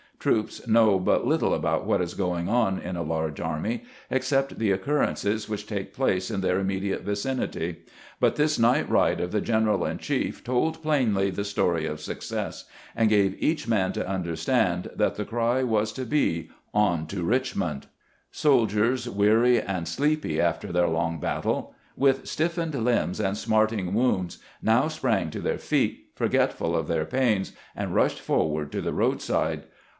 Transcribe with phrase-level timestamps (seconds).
[0.17, 4.71] Troops know but little about what is going on in a large army, except the
[4.73, 7.77] oc currences which take place in their immediate vicinity;
[8.19, 12.65] but this night ride of the general in chief told plainly the story of success,
[12.95, 16.49] and gave each man to understand that the cry was to be"
[16.91, 17.87] On to Richmond!"
[18.45, 24.87] Soldiers weary and sleepy after their long battle, with stiffened limbs and smarting wounds, now
[24.87, 29.63] sprang to their feet, forgetful of their pains, and rushed forward to the roadside.